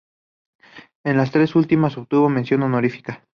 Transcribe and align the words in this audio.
En 1.03 1.15
las 1.15 1.29
tres 1.29 1.53
últimas 1.55 1.95
obtuvo 1.95 2.27
mención 2.27 2.63
honorífica. 2.63 3.21